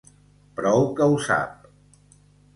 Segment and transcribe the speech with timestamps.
[0.59, 1.69] Prou que ho sap.